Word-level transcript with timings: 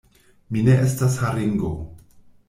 Mi 0.55 0.63
ne 0.67 0.77
estas 0.85 1.17
haringo! 1.25 1.69